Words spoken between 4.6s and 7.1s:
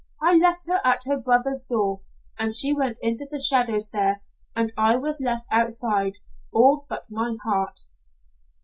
I was left outside, all but